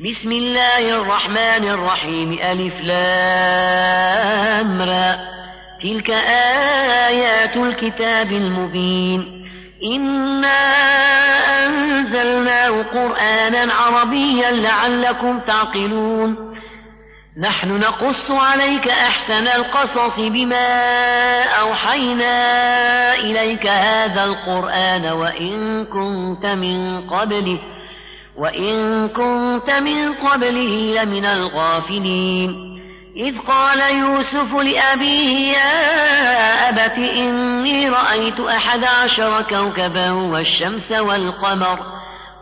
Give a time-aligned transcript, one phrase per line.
[0.00, 2.32] بسم الله الرحمن الرحيم.
[2.32, 5.16] ألف لام را.
[5.82, 6.10] تلك
[7.06, 9.46] آيات الكتاب المبين.
[9.94, 10.58] إنا
[11.66, 16.54] أنزلناه قرآنا عربيا لعلكم تعقلون.
[17.38, 20.82] نحن نقص عليك أحسن القصص بما
[21.42, 22.34] أوحينا
[23.14, 27.73] إليك هذا القرآن وإن كنت من قبله.
[28.36, 32.74] وإن كنت من قبله لمن الغافلين
[33.16, 41.78] إذ قال يوسف لأبيه يا أبت إني رأيت أحد عشر كوكبا والشمس والقمر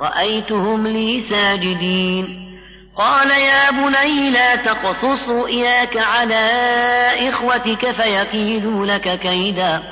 [0.00, 2.42] رأيتهم لي ساجدين
[2.96, 6.46] قال يا بني لا تقصص رؤياك على
[7.28, 9.82] إخوتك فيكيدوا لك كيدا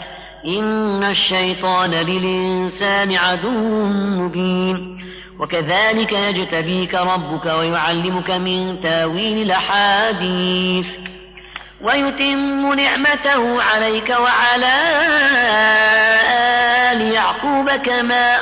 [0.47, 3.85] إن الشيطان للإنسان عدو
[4.19, 5.01] مبين
[5.41, 10.87] وكذلك يجتبيك ربك ويعلمك من تاويل الأحاديث.
[11.81, 14.73] ويتم نعمته عليك وعلى
[16.93, 18.37] آل يعقوب كما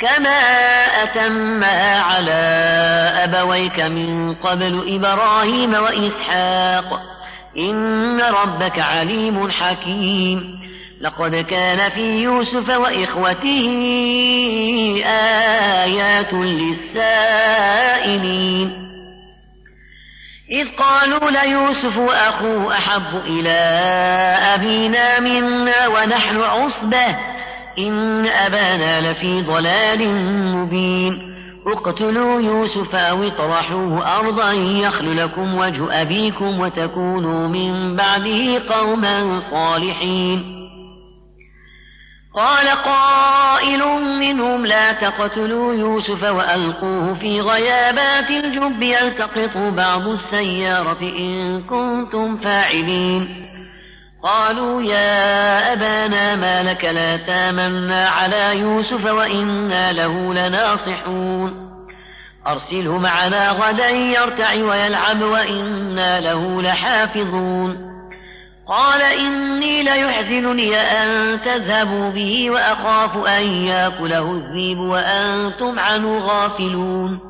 [0.00, 0.38] كما
[1.02, 2.42] أتمها على
[3.24, 6.84] أبويك من قبل إبراهيم وإسحاق.
[7.58, 10.63] إن ربك عليم حكيم.
[11.00, 13.68] لقد كان في يوسف وإخوته
[15.82, 16.32] آيات
[16.94, 18.84] للسائلين.
[20.50, 23.58] إذ قالوا ليوسف أخوه أحب إلى
[24.54, 27.16] أبينا منا ونحن عصبة.
[27.78, 30.08] إن أبانا لفي ضلال
[30.54, 31.34] مبين.
[31.66, 40.63] اقتلوا يوسف أو اطرحوه أرضا يخل لكم وجه أبيكم وتكونوا من بعده قوما صالحين.
[42.36, 43.84] قال قائل
[44.20, 53.50] منهم لا تقتلوا يوسف وألقوه في غيابات الجب يلتقطه بعض السيارة إن كنتم فاعلين.
[54.22, 61.64] قالوا يا أبانا ما لك لا تامنا على يوسف وإنا له لناصحون.
[62.46, 67.93] أرسله معنا غدا يرتع ويلعب وإنا له لحافظون.
[68.68, 77.20] قال إني ليحزنني أن تذهبوا به وأخاف أن يأكله الذيب وأنتم عنه غافلون.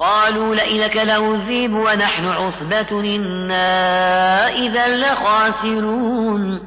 [0.00, 6.60] قالوا لئن له الذيب ونحن عصبة إنا إذا لخاسرون.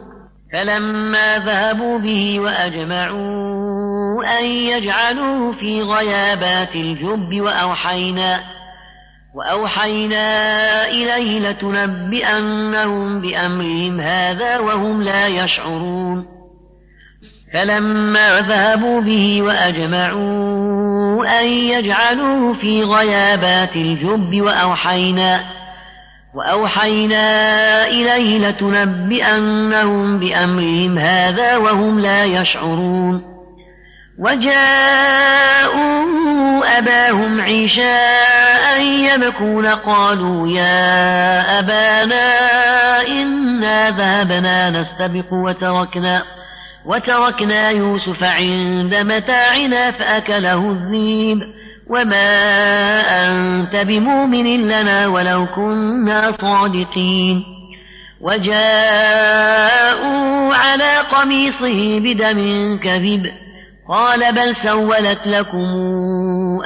[0.53, 8.56] فلما ذهبوا به وأجمعوا أن يجعلوه في غيابات الجب وأوحينا
[9.37, 16.25] وأوحينا إليه لتنبئنهم بأمرهم هذا وهم لا يشعرون.
[17.53, 25.39] فلما ذهبوا به وأجمعوا أن يجعلوه في غيابات الجب وأوحينا
[26.35, 27.27] وأوحينا
[27.87, 33.23] إليه لتنبئنهم بأمرهم هذا وهم لا يشعرون.
[34.19, 36.07] وجاءوا
[36.63, 42.25] أباهم عشاء يبكون قالوا يا أبانا
[43.07, 46.23] إنا ذهبنا نستبق وتركنا
[46.85, 51.39] وتركنا يوسف عند متاعنا فأكله الذيب
[51.89, 52.41] وما
[53.27, 57.57] أنت بمؤمن لنا ولو كنا صادقين
[59.27, 62.39] وجاءوا على قميصه بدم
[62.83, 63.31] كذب
[63.89, 65.73] قال بل سولت لكم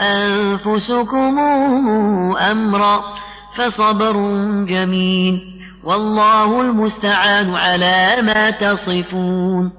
[0.01, 1.39] أنفسكم
[2.51, 3.03] أمرا
[3.57, 4.13] فصبر
[4.65, 5.41] جميل
[5.83, 9.71] والله المستعان على ما تصفون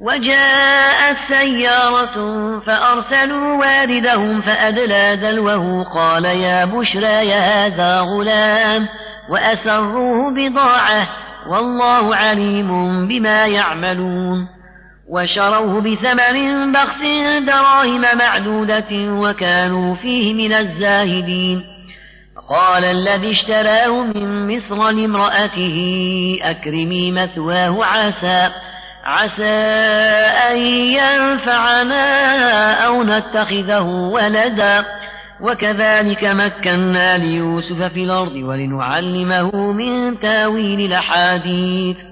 [0.00, 2.16] وجاءت سيارة
[2.66, 8.88] فأرسلوا واردهم فأدلى دلوه قال يا بشرى يا هذا غلام
[9.30, 11.08] وأسروه بضاعة
[11.48, 12.68] والله عليم
[13.08, 14.48] بما يعملون
[15.08, 17.00] وشروه بثمن بخس
[17.46, 21.64] دراهم معدودة وكانوا فيه من الزاهدين.
[22.48, 25.78] قال الذي اشتراه من مصر لامرأته
[26.42, 28.50] أكرمي مثواه عسى
[29.04, 29.54] عسى
[30.50, 32.04] أن ينفعنا
[32.86, 33.82] أو نتخذه
[34.12, 34.84] ولدا.
[35.40, 42.11] وكذلك مكنا ليوسف في الأرض ولنعلمه من تأويل الأحاديث.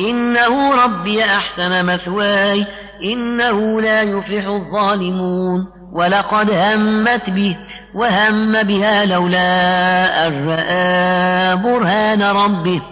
[0.00, 2.66] إنه ربي أحسن مثواي
[3.04, 5.66] إنه لا يفلح الظالمون.
[5.92, 7.56] ولقد همت به
[7.94, 12.82] وهم بها لولا أن رأى برهان ربه.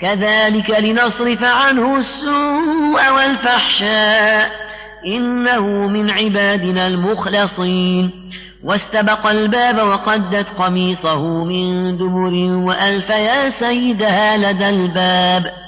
[0.00, 4.50] كذلك لنصرف عنه السوء والفحشاء.
[5.06, 8.10] إنه من عبادنا المخلصين.
[8.64, 15.67] واستبق الباب وقدت قميصه من دبر وألف يا سيدها لدى الباب.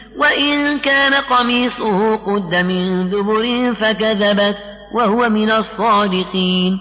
[0.17, 4.57] وإن كان قميصه قد من دبر فكذبت
[4.95, 6.79] وهو من الصادقين.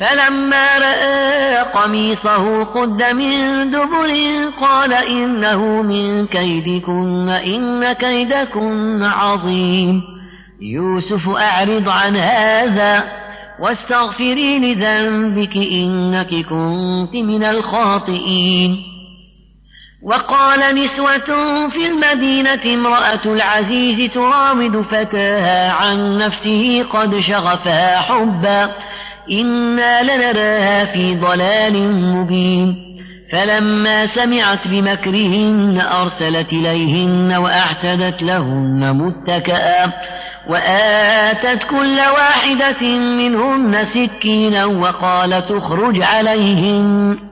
[0.00, 4.12] فلما رأى قميصه قد من دبر
[4.62, 10.02] قال إنه من كيدكن إن كيدكن عظيم.
[10.60, 13.04] يوسف أعرض عن هذا
[13.60, 18.91] واستغفري لذنبك إنك كنت من الخاطئين.
[20.04, 21.26] وقال نسوة
[21.68, 28.74] في المدينة امرأة العزيز تراود فتاها عن نفسه قد شغفها حبا
[29.30, 32.76] إنا لنراها في ضلال مبين.
[33.32, 39.92] فلما سمعت بمكرهن أرسلت إليهن وأعتدت لهن متكئا
[40.50, 47.31] وآتت كل واحدة منهن سكينا وقالت اخرج عليهن.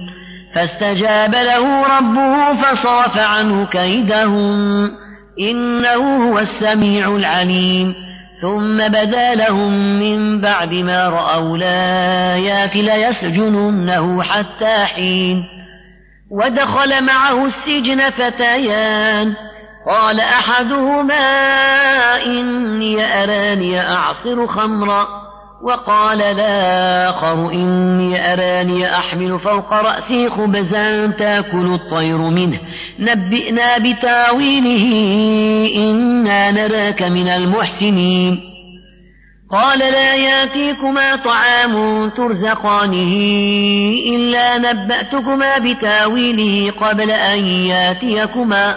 [0.55, 4.89] فاستجاب له ربه فصرف عنه كيدهن
[5.39, 7.95] إنه هو السميع العليم.
[8.41, 15.43] ثم بدا لهم من بعد ما رأوا الآيات ليسجننه حتى حين.
[16.31, 19.33] ودخل معه السجن فتيان.
[19.91, 21.15] قال أحدهما
[22.25, 25.30] إني أراني أعصر خمرا.
[25.63, 32.59] وقال الآخر إني أراني أحمل فوق رأسي خبزا تأكل الطير منه.
[32.99, 34.85] نبئنا بتاويله
[35.75, 38.39] إنا نراك من المحسنين.
[39.51, 43.13] قال لا يأتيكما طعام ترزقانه
[44.15, 48.75] إلا نبأتكما بتاويله قبل أن يأتيكما.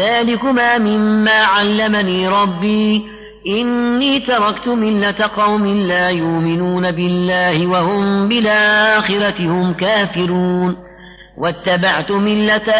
[0.00, 3.02] ذلكما مما علمني ربي.
[3.46, 10.76] إني تركت ملة قوم لا يؤمنون بالله وهم بالآخرة هم كافرون.
[11.38, 12.72] واتبعت ملة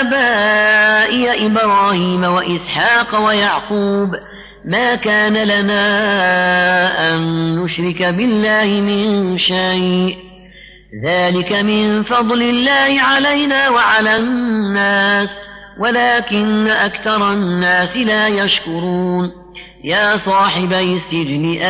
[0.00, 4.10] آبائي إبراهيم وإسحاق ويعقوب.
[4.64, 5.84] ما كان لنا
[7.14, 7.20] أن
[7.58, 10.16] نشرك بالله من شيء.
[11.08, 15.28] ذلك من فضل الله علينا وعلى الناس.
[15.80, 19.43] ولكن أكثر الناس لا يشكرون.
[19.84, 21.62] يا صاحبي السجن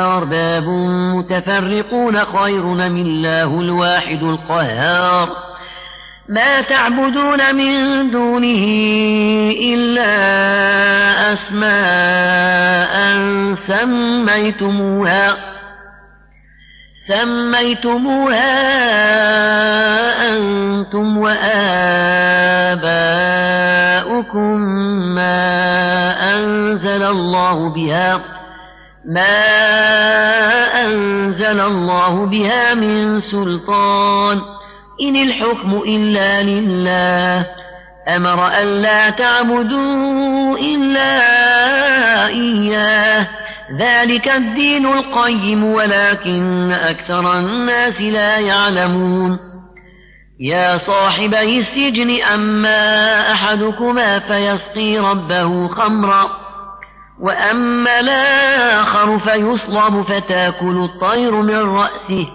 [0.00, 0.64] أرباب
[1.14, 5.28] متفرقون خير من الله الواحد القهار.
[6.28, 8.64] ما تعبدون من دونه
[9.74, 10.12] إلا
[11.32, 12.94] أسماء
[13.68, 15.36] سميتموها
[17.08, 18.52] سميتموها
[20.36, 21.80] أنتم وآباؤكم
[25.14, 25.49] ما
[26.90, 28.20] أنزل الله بها
[29.04, 29.46] ما
[30.84, 34.38] أنزل الله بها من سلطان.
[35.02, 37.46] إن الحكم إلا لله.
[38.16, 41.20] أمر ألا تعبدوا إلا
[42.26, 43.28] إياه.
[43.80, 49.38] ذلك الدين القيم ولكن أكثر الناس لا يعلمون.
[50.40, 56.49] يا صاحبي السجن أما أحدكما فيسقي ربه خمرا.
[57.22, 62.26] وأما الآخر فيصلب فتأكل الطير من رأسه.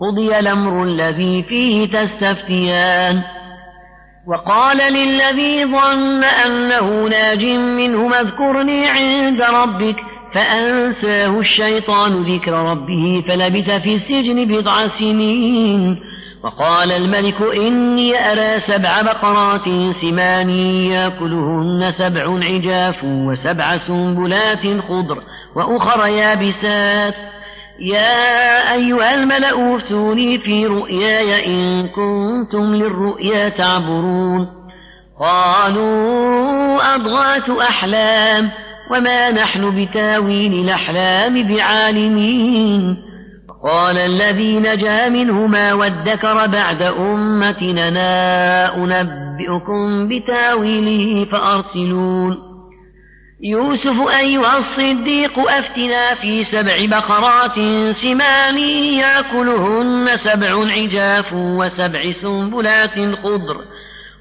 [0.00, 3.22] قضي الأمر الذي فيه تستفتيان.
[4.28, 9.96] وقال للذي ظن أنه ناج منه اذكرني عند ربك
[10.34, 16.00] فأنساه الشيطان ذكر ربه فلبث في السجن بضع سنين.
[16.46, 19.64] وقال الملك إني أرى سبع بقرات
[20.00, 25.22] سمان يأكلهن سبع عجاف وسبع سنبلات خضر
[25.56, 27.14] وأخر يابسات.
[27.80, 34.48] يا أيها الملأ افتوني في رؤياي إن كنتم للرؤيا تعبرون.
[35.20, 38.50] قالوا أضغاث أحلام
[38.90, 43.05] وما نحن بتاويل الأحلام بعالمين.
[43.66, 47.88] قال الذي نجا منهما وادكر بعد أمتنا
[48.76, 52.38] أنبئكم بتأويله فأرسلون.
[53.42, 57.54] يوسف أيها الصديق أفتنا في سبع بقرات
[58.02, 58.58] سمان
[58.98, 63.58] يأكلهن سبع عجاف وسبع سنبلات خضر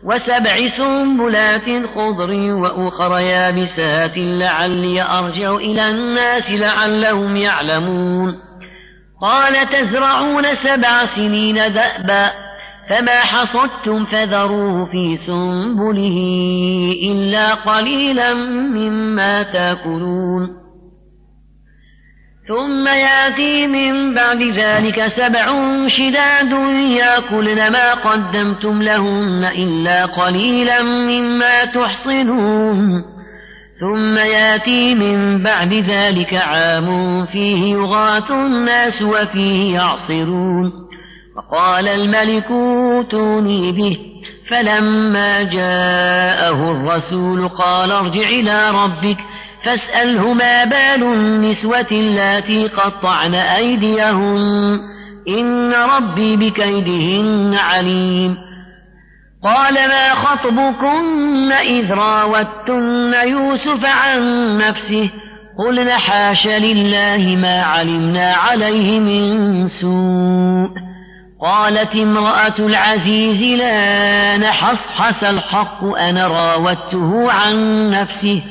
[0.03, 8.44] وسبع سنبلات خضر وأخر يابسات لعلي أرجع إلى الناس لعلهم يعلمون.
[9.25, 12.31] قال تزرعون سبع سنين دأبا
[12.89, 16.17] فما حصدتم فذروه في سنبله
[17.11, 20.65] إلا قليلا مما تأكلون.
[22.47, 25.45] ثم يأتي من بعد ذلك سبع
[25.87, 26.51] شداد
[26.91, 33.14] يأكلن ما قدمتم لهن إلا قليلا مما تحصنون
[33.79, 40.71] ثم ياتي من بعد ذلك عام فيه يغاث الناس وفيه يعصرون.
[41.37, 43.97] وقال الملك اوتوني به.
[44.49, 49.17] فلما جاءه الرسول قال ارجع إلى ربك
[49.65, 54.79] فاسأله ما بال النسوة اللاتي قطعن أيديهن.
[55.27, 58.37] إن ربي بكيدهن عليم.
[59.45, 64.21] قال ما خطبكن إذ راوتن يوسف عن
[64.57, 65.09] نفسه
[65.57, 70.69] قلن حاش لله ما علمنا عليه من سوء
[71.41, 78.41] قالت امرأة العزيز لا نحصحص الحق أنا راودته عن نفسه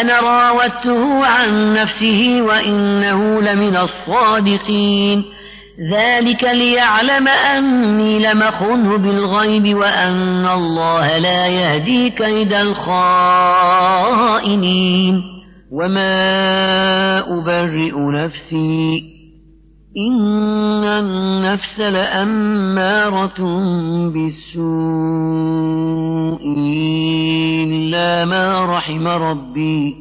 [0.00, 5.24] أنا راودته عن نفسه وإنه لمن الصادقين.
[5.80, 13.80] ذلك ليعلم أني لمخنه بالغيب وأن الله لا يهدي كيد الخائنين.
[15.72, 19.02] وما أبرئ نفسي
[20.10, 23.40] إن النفس لأمارة
[24.12, 24.60] بالسوء
[27.64, 29.94] إلا ما رحم ربي.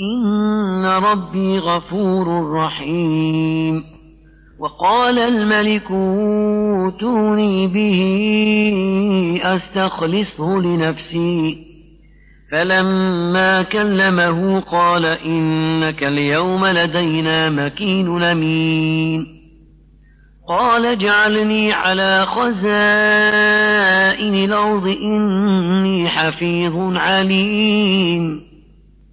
[0.00, 3.99] إن ربي غفور رحيم.
[4.60, 8.00] وقال الملك أوتوني به
[9.42, 11.58] أستخلصه لنفسي.
[12.52, 19.26] فلما كلمه قال إنك اليوم لدينا مكين أمين.
[20.48, 22.64] قال اجعلني على خزائن
[24.34, 28.49] الأرض إني حفيظ عليم.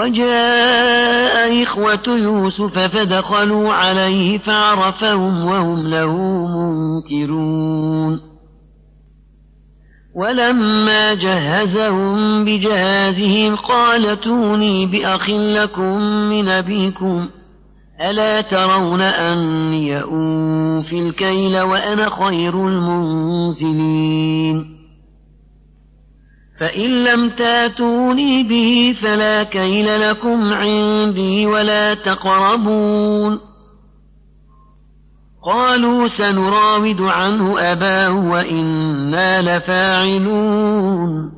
[0.00, 6.16] وجاء إخوة يوسف فدخلوا عليه فعرفهم وهم له
[6.46, 8.20] منكرون.
[10.16, 17.28] ولما جهزهم بجهازهم قال توني بأخ لكم من أبيكم
[18.10, 24.00] ألا ترون أني أوفي الكيل وأنا خير المنزلين؟
[26.60, 33.40] فإن لم تاتوني به فلا كيل لكم عندي ولا تقربون.
[35.42, 41.32] قالوا سنراود عنه أباه وإنا لفاعلون.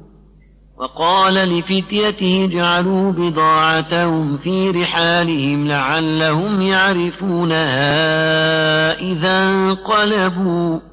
[0.78, 7.82] وقال لفتيته اجعلوا بضاعتهم في رحالهم لعلهم يعرفونها
[9.00, 10.91] إذا انقلبوا.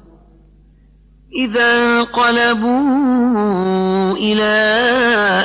[1.36, 2.80] إذا انقلبوا
[4.16, 4.52] إلى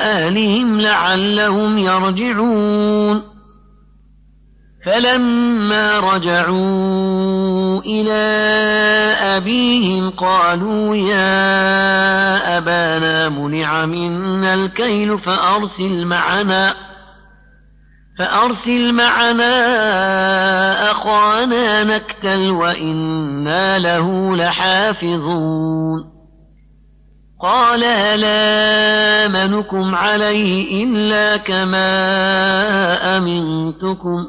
[0.04, 3.36] أهلهم لعلهم يرجعون.
[4.86, 8.24] فلما رجعوا إلى
[9.20, 16.85] أبيهم قالوا يا أبانا منع منا الكيل فأرسل معنا.
[18.20, 19.56] فأرسل معنا
[20.92, 26.16] أخانا نكتل وإنا له لحافظون.
[27.42, 31.88] قال هلا آمنكم عليه إلا كما
[33.18, 34.26] أمنتكم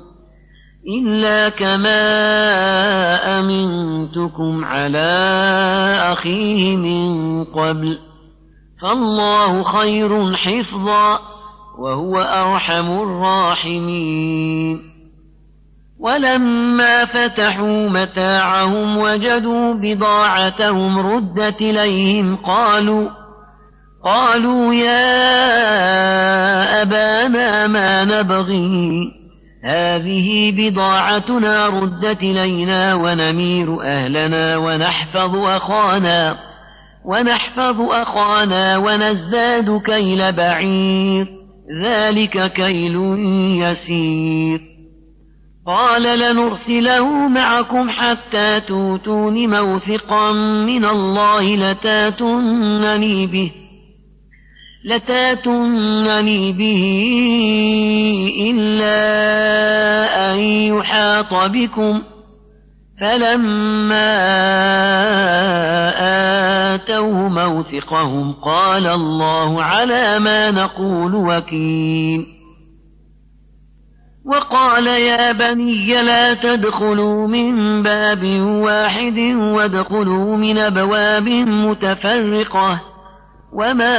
[0.98, 2.00] إلا كما
[3.38, 5.12] أمنتكم على
[6.12, 7.98] أخيه من قبل
[8.82, 11.35] فالله خير حفظا.
[11.78, 14.96] وهو أرحم الراحمين.
[16.00, 23.08] ولما فتحوا متاعهم وجدوا بضاعتهم ردت إليهم قالوا
[24.04, 25.02] قالوا يا
[26.82, 29.12] أبانا ما نبغي.
[29.64, 36.36] هذه بضاعتنا ردت إلينا ونمير أهلنا ونحفظ أخانا
[37.04, 41.45] ونحفظ أخانا ونزداد كيل بعير.
[41.84, 42.96] ذلك كيل
[43.62, 44.60] يسير.
[45.66, 50.32] قال لنرسله معكم حتى توتون موثقا
[50.66, 53.52] من الله لتاتونني به
[54.84, 56.82] لتاتونني به
[58.50, 58.96] إلا
[60.32, 62.02] أن يحاط بكم.
[63.00, 64.16] فلما
[66.86, 72.26] آتوه موثقهم قال الله على ما نقول وكيل.
[74.26, 82.80] وقال يا بني لا تدخلوا من باب واحد وادخلوا من أبواب متفرقة.
[83.52, 83.98] وما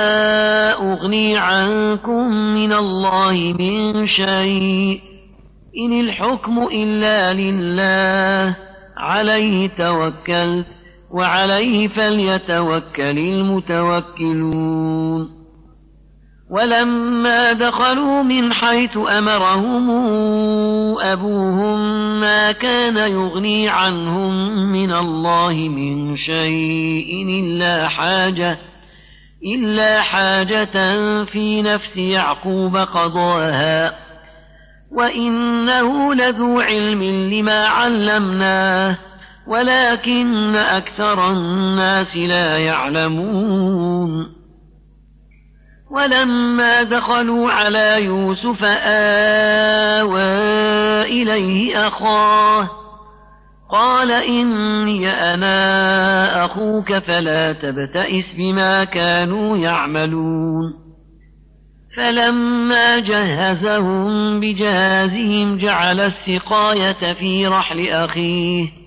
[0.71, 5.01] أغني عنكم من الله من شيء.
[5.85, 8.55] إن الحكم إلا لله.
[8.97, 10.76] عليه توكلت.
[11.11, 14.97] وعليه فليتوكل المتوكلون.
[16.49, 19.89] ولما دخلوا من حيث أمرهم
[20.99, 21.79] أبوهم
[22.19, 28.57] ما كان يغني عنهم من الله من شيء إلا حاجة
[29.55, 33.93] إلا حاجة في نفس يعقوب قضاها.
[34.91, 38.97] وإنه لذو علم لما علمناه.
[39.47, 44.37] ولكن أكثر الناس لا يعلمون.
[45.91, 50.23] ولما دخلوا على يوسف آوى
[51.01, 52.69] إليه أخاه
[53.71, 60.87] قال إني أنا أخوك فلا تبتئس بما كانوا يعملون.
[61.97, 68.86] فلما جهزهم بجهازهم جعل السقاية في رحل أخيه.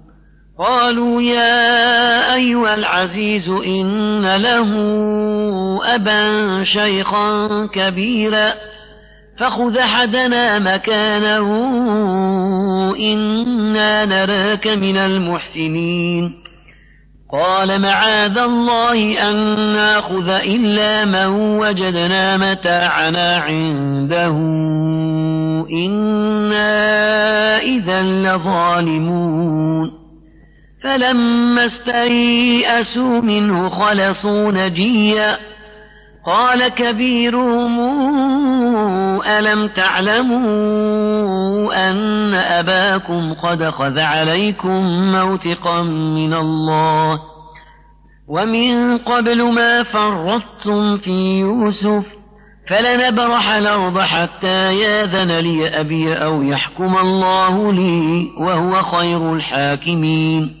[0.61, 4.71] قالوا يا أيها العزيز إن له
[5.95, 6.23] أبا
[6.63, 8.53] شيخا كبيرا
[9.39, 11.47] فخذ أحدنا مكانه
[12.99, 16.33] إنا نراك من المحسنين.
[17.31, 24.37] قال معاذ الله أن ناخذ إلا من وجدنا متاعنا عنده.
[25.85, 30.00] إنا إذا لظالمون.
[30.83, 35.37] فلما استيئسوا منه خلصوا نجيا.
[36.25, 37.79] قال كبيرهم
[39.21, 40.41] ألم تعلموا
[41.89, 47.19] أن أباكم قد خذ عليكم موثقا من الله؟
[48.27, 52.05] ومن قبل ما فرطتم في يوسف
[52.69, 60.60] فلنبرح الأرض حتى ياذن لي أبي أو يحكم الله لي وهو خير الحاكمين.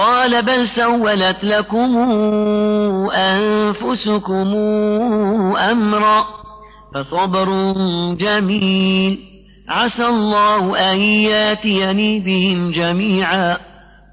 [0.00, 1.96] قال بل سولت لكم
[3.10, 4.54] أنفسكم
[5.70, 6.24] أمرا
[6.94, 7.72] فصبر
[8.14, 9.18] جميل.
[9.68, 13.56] عسى الله أن ياتيني بهم جميعا.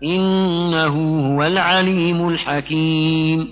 [0.04, 3.47] إنه هو العليم الحكيم.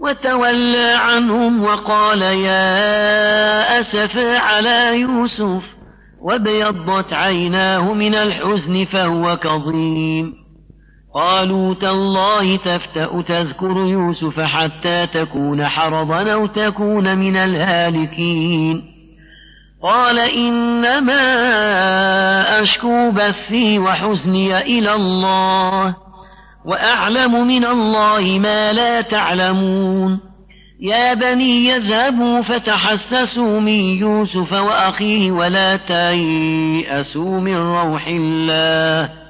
[0.00, 5.62] وتولى عنهم وقال يا أسفا على يوسف
[6.22, 10.45] وابيضت عيناه من الحزن فهو كظيم.
[11.16, 18.82] قالوا تالله تفتأ تذكر يوسف حتى تكون حرضا أو تكون من الهالكين.
[19.82, 21.22] قال إنما
[22.62, 25.94] أشكو بثي وحزني إلى الله
[26.66, 30.20] وأعلم من الله ما لا تعلمون.
[30.80, 39.25] يا بني يذهبوا فتحسسوا من يوسف وأخيه ولا تيأسوا من روح الله.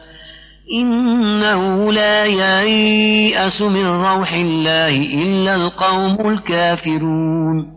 [0.75, 7.77] إنه لا ييأس من روح الله إلا القوم الكافرون.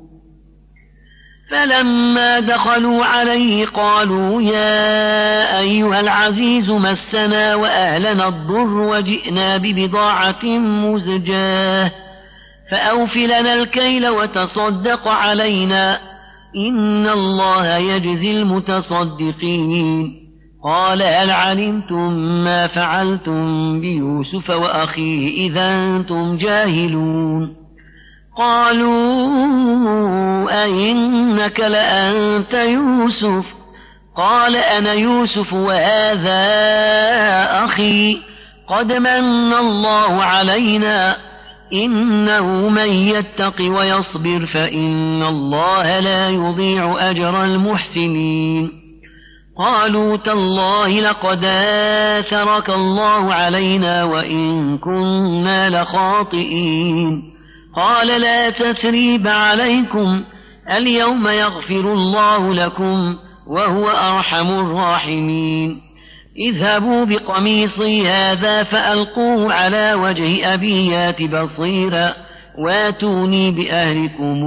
[1.52, 11.92] فلما دخلوا عليه قالوا يا أيها العزيز مسنا وأهلنا الضر وجئنا ببضاعة مزجاة.
[12.72, 16.00] فأوفلنا الكيل وتصدق علينا.
[16.56, 20.19] إن الله يجزي المتصدقين.
[20.64, 27.56] قال هل علمتم ما فعلتم بيوسف وأخيه إذا أنتم جاهلون؟
[28.38, 28.94] قالوا
[30.64, 33.46] أئنك لأنت يوسف؟
[34.18, 36.46] قال أنا يوسف وهذا
[37.66, 38.18] أخي.
[38.70, 41.16] قد من الله علينا.
[41.74, 48.89] إنه من يتق ويصبر فإن الله لا يضيع أجر المحسنين.
[49.60, 57.22] قالوا تالله لقد آثرك الله علينا وإن كنا لخاطئين.
[57.76, 60.24] قال لا تثريب عليكم
[60.78, 63.16] اليوم يغفر الله لكم
[63.48, 65.82] وهو أرحم الراحمين.
[66.38, 72.14] اذهبوا بقميصي هذا فألقوه على وجه أبيات بصيرا
[72.66, 74.38] واتوني بأهلكم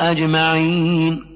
[0.00, 1.35] أجمعين.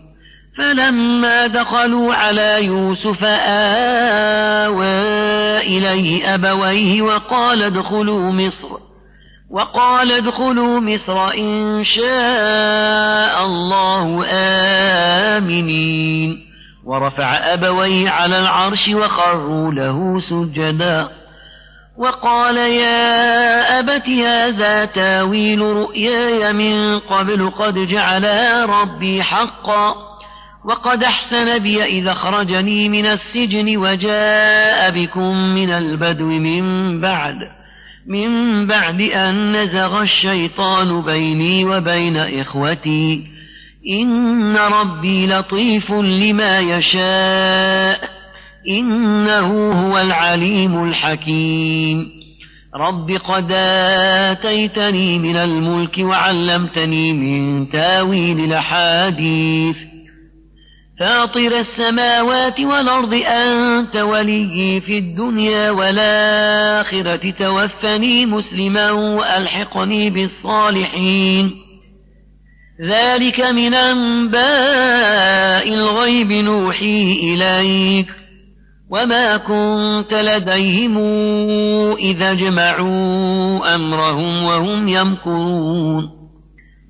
[0.57, 4.87] فلما دخلوا على يوسف آوى
[5.57, 8.77] إليه أبويه وقال ادخلوا مصر
[9.49, 14.25] وقال ادخلوا مصر إن شاء الله
[15.37, 16.37] آمنين.
[16.85, 21.09] ورفع أبويه على العرش وخروا له سجدا.
[21.97, 30.10] وقال يا أبت هذا تاويل رؤياي من قبل قد جعلها ربي حقا.
[30.65, 37.35] وقد أحسن بي إذا خرجني من السجن وجاء بكم من البدو من بعد
[38.07, 43.23] من بعد أن نزغ الشيطان بيني وبين إخوتي.
[44.01, 48.09] إن ربي لطيف لما يشاء
[48.69, 52.07] إنه هو العليم الحكيم.
[52.75, 53.51] رب قد
[54.31, 59.90] آتيتني من الملك وعلمتني من تاويل الأحاديث.
[61.01, 71.51] فاطر السماوات والأرض أنت ولي في الدنيا والآخرة توفني مسلما وألحقني بالصالحين.
[72.93, 78.07] ذلك من أنباء الغيب نوحيه إليك.
[78.89, 80.97] وما كنت لديهم
[81.97, 86.20] إذا جمعوا أمرهم وهم يمكرون.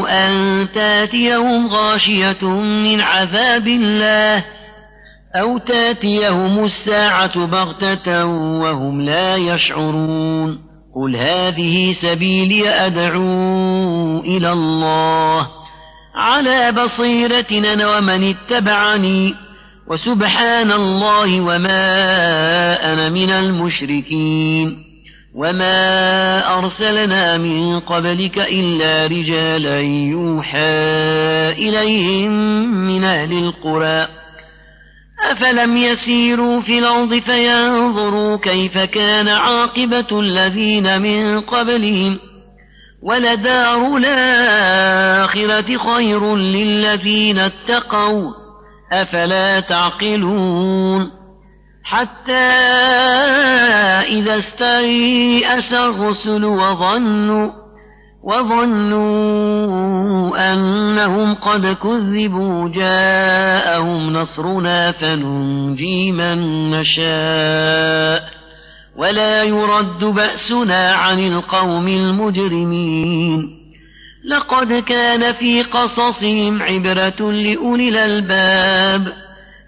[0.09, 2.45] أن تأتيهم غاشية
[2.83, 4.45] من عذاب الله
[5.41, 10.59] أو تأتيهم الساعة بغتة وهم لا يشعرون
[10.95, 15.47] قل هذه سبيلي أدعو إلى الله
[16.15, 17.45] على بصيرة
[17.97, 19.35] ومن اتبعني
[19.87, 21.93] وسبحان الله وما
[22.93, 24.84] أنا من المشركين
[25.35, 29.79] وما أرسلنا من قبلك إلا رجالا
[30.11, 30.59] يوحى
[31.49, 32.31] إليهم
[32.87, 34.07] من أهل القرى
[35.31, 42.19] أفلم يسيروا في الأرض فينظروا كيف كان عاقبة الذين من قبلهم
[43.01, 48.31] ولدار الآخرة خير للذين اتقوا
[48.93, 51.24] أفلا تعقلون
[51.85, 52.51] حتى
[54.09, 57.51] إذا استيأس الرسل وظنوا
[58.23, 59.35] وظنوا
[60.53, 68.23] أنهم قد كذبوا جاءهم نصرنا فننجي من نشاء
[68.97, 73.65] ولا يرد بأسنا عن القوم المجرمين
[74.25, 79.24] لقد كان في قصصهم عبرة لأولي الألباب